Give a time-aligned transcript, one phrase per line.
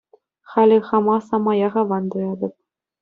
[0.51, 2.53] Халӗ хама самаях аван туятӑп.